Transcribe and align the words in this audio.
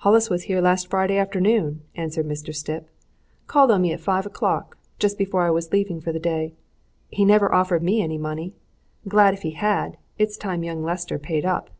"Hollis 0.00 0.28
was 0.28 0.42
here 0.42 0.60
last 0.60 0.90
Friday 0.90 1.16
afternoon," 1.16 1.80
answered 1.94 2.26
Mr. 2.28 2.54
Stipp. 2.54 2.90
"Called 3.46 3.70
on 3.70 3.80
me 3.80 3.94
at 3.94 4.00
five 4.02 4.26
o'clock 4.26 4.76
just 4.98 5.16
before 5.16 5.44
I 5.44 5.50
was 5.50 5.72
leaving 5.72 5.98
for 5.98 6.12
the 6.12 6.20
day. 6.20 6.52
He 7.08 7.24
never 7.24 7.50
offered 7.54 7.82
me 7.82 8.02
any 8.02 8.18
money! 8.18 8.52
Glad 9.08 9.32
if 9.32 9.40
he 9.40 9.52
had 9.52 9.96
it's 10.18 10.36
time 10.36 10.62
young 10.62 10.84
Lester 10.84 11.18
paid 11.18 11.46
up." 11.46 11.70